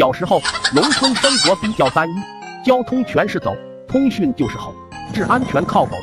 [0.00, 0.40] 小时候，
[0.74, 2.14] 农村生活比较单一，
[2.64, 3.54] 交通全是走，
[3.86, 4.72] 通讯就是吼，
[5.12, 5.94] 治安全靠狗。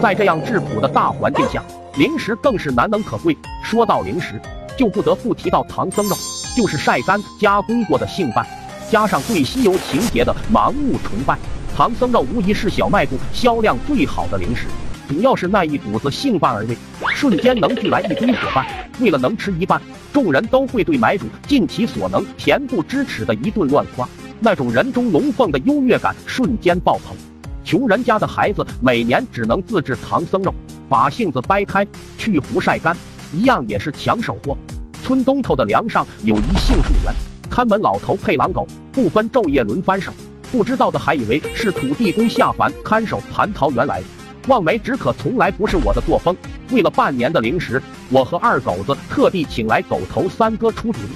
[0.00, 1.62] 在这样质朴的大环境下，
[1.96, 3.36] 零食更是难能可贵。
[3.62, 4.40] 说到零食，
[4.74, 6.16] 就不得不提到唐僧肉，
[6.56, 8.42] 就是晒干加工过的杏瓣，
[8.90, 11.36] 加上对西游情节的盲目崇拜，
[11.76, 14.64] 唐僧肉无疑是小卖部销量最好的零食。
[15.10, 16.78] 主要是那一股子杏瓣儿味，
[17.10, 18.64] 瞬间能聚来一堆伙伴。
[19.00, 19.80] 为了能吃一半，
[20.12, 24.08] 众人都会对买主尽其所能、恬不知耻的一顿乱夸，
[24.40, 27.16] 那种人中龙凤的优越感瞬间爆棚。
[27.64, 30.52] 穷人家的孩子每年只能自制唐僧肉，
[30.88, 31.86] 把杏子掰开
[32.18, 32.96] 去核晒干，
[33.32, 34.56] 一样也是抢手货。
[35.02, 37.14] 村东头的梁上有一杏树园，
[37.48, 40.12] 看门老头配狼狗，不分昼夜轮番守。
[40.50, 44.02] 不知道的还以为是土地公下凡看守蟠桃园来。
[44.48, 46.36] 望梅止渴从来不是我的作风。
[46.70, 51.10] 为了半年的零食，我和二狗子特地请来狗头三哥出主意。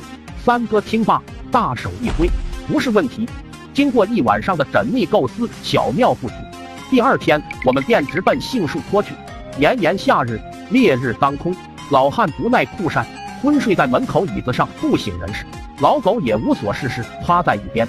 [0.44, 2.28] 三哥听罢，大手一挥，
[2.68, 3.28] 不是问题。
[3.74, 6.34] 经过一晚上的缜密构思，巧妙布局，
[6.90, 9.12] 第二天我们便直奔杏树坡去。
[9.58, 11.54] 炎炎夏日，烈日当空，
[11.90, 13.06] 老汉不耐酷晒，
[13.42, 15.45] 昏睡在门口椅子上不省人事。
[15.80, 17.86] 老狗也无所事事，趴在一边。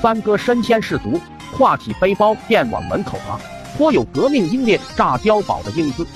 [0.00, 1.20] 三哥身先士卒，
[1.56, 3.38] 挎起背包便往门口爬。
[3.76, 6.06] 颇有革命英烈炸碉堡的英姿。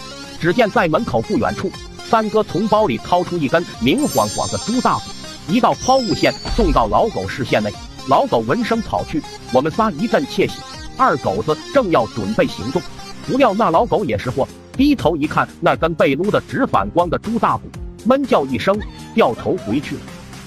[0.41, 1.71] 只见在门口不远处，
[2.09, 5.03] 三哥从包里掏出一根明晃晃的猪大骨，
[5.49, 7.73] 一道抛物线送到老狗视线内。
[8.09, 9.23] 老狗闻声跑去，
[9.53, 10.55] 我们仨一阵窃喜。
[10.97, 12.83] 二狗子正要准备行动，
[13.27, 17.63] 不料那老狗也识货，低头一看那根被撸得直反光的猪大骨，
[18.05, 18.77] 闷叫一声，
[19.15, 20.01] 掉头回去了。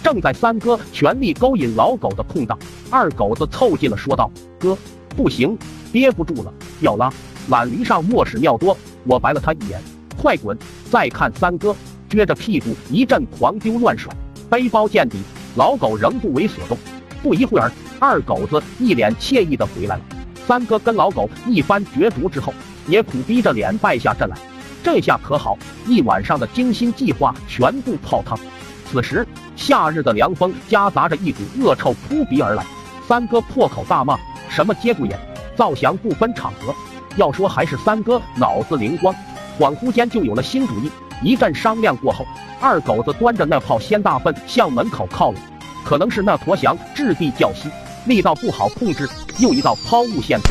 [0.04, 2.60] 正在三哥全力勾引老狗的空档，
[2.92, 4.78] 二狗子凑近了说道：“哥，
[5.16, 5.58] 不行，
[5.92, 7.12] 憋不住了。”要拉，
[7.50, 8.78] 懒驴上磨屎尿多。
[9.06, 9.40] 我白了。
[9.40, 9.80] 他一眼，
[10.18, 10.58] 快滚！
[10.90, 11.76] 再看三哥，
[12.10, 14.12] 撅着屁股一阵狂丢乱甩，
[14.50, 15.20] 背包见底，
[15.56, 16.78] 老狗仍不为所动。
[17.22, 20.02] 不一会儿，二狗子一脸惬意的回来了。
[20.48, 22.54] 三哥跟老狗一番角逐之后，
[22.88, 24.38] 也苦逼着脸败下阵来。
[24.84, 28.38] 这下可好，一晚上的精心计划全部泡汤。
[28.92, 32.64] 此时，夏日的凉风夹杂着一股恶臭扑鼻而来，
[33.08, 34.18] 三哥破口大骂
[34.50, 35.20] ：“什么接骨眼！”
[35.56, 36.74] 造祥不分场合，
[37.16, 39.14] 要说还是三哥脑子灵光，
[39.60, 40.92] 恍惚间就有了新主意。
[41.24, 42.26] 一阵商量过后，
[42.60, 45.42] 二狗子端着那泡鲜大粪向门口靠拢。
[45.84, 47.70] 可能是那驼翔质地较稀，
[48.06, 49.08] 力道不好控制，
[49.38, 50.50] 又一道抛物线过，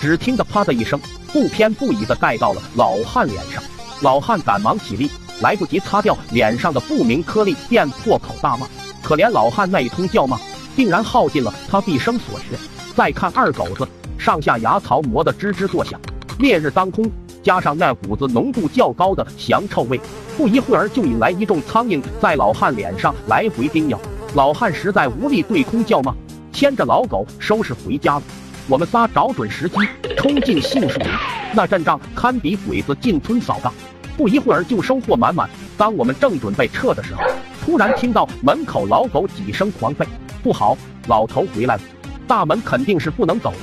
[0.00, 0.98] 只听得啪的一声，
[1.32, 3.62] 不偏不倚的盖到了老汉脸上。
[4.00, 5.10] 老汉赶忙起立，
[5.40, 8.66] 来不及擦掉脸上的不明颗粒，便破口大骂。
[9.02, 10.38] 可怜老汉那一通叫骂，
[10.76, 12.56] 定然耗尽了他毕生所学。
[12.94, 13.86] 再看二狗子。
[14.18, 15.98] 上下牙槽磨得吱吱作响，
[16.40, 17.08] 烈日当空，
[17.42, 19.98] 加上那股子浓度较高的翔臭味，
[20.36, 23.98] 不一会儿就引来一众苍蝇在老汉脸上来回叮咬。
[24.34, 26.12] 老汉实在无力对空叫骂，
[26.52, 28.22] 牵着老狗收拾回家了。
[28.68, 29.76] 我们仨找准时机
[30.16, 31.08] 冲进杏树林，
[31.54, 33.72] 那阵仗堪比鬼子进村扫荡，
[34.16, 35.48] 不一会儿就收获满满。
[35.78, 37.22] 当我们正准备撤的时候，
[37.64, 40.04] 突然听到门口老狗几声狂吠，
[40.42, 40.76] 不好，
[41.06, 41.80] 老头回来了，
[42.26, 43.58] 大门肯定是不能走了。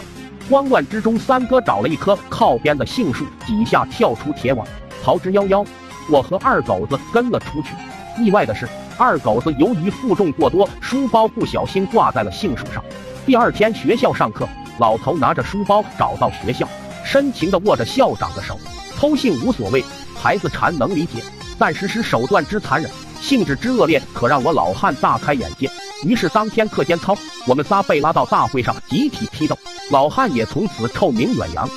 [0.49, 4.65] 慌乱之中，三哥找了一棵靠边的杏树几下跳出铁网，
[5.03, 5.65] 逃之夭夭。
[6.09, 7.69] 我和二狗子跟了出去。
[8.23, 12.83] 意外的是，二狗子由于负重过多，书包不小心挂在了杏树上。
[13.25, 14.47] 第二天学校上课，
[14.77, 16.67] 老头拿着书包找到学校，
[17.03, 18.59] 深情地握着校长的手。
[18.97, 19.83] 偷杏无所谓，
[20.15, 21.23] 孩子馋能理解，
[21.57, 22.89] 但实施手段之残忍，
[23.19, 25.67] 性质之恶劣，可让我老汉大开眼界。
[26.03, 27.17] 于是当天课间操，
[27.47, 29.57] 我们仨被拉到大会上集体批斗。
[29.91, 31.69] 老汉也从此臭名远扬。